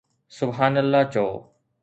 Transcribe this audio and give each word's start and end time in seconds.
سبحان 0.37 0.77
الله 0.81 1.03
چئو 1.13 1.27